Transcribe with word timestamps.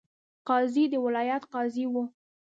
قاضي 0.47 0.83
د 0.91 0.93
ولایت 1.05 1.43
قاضي 1.53 1.85
وو. 1.93 2.03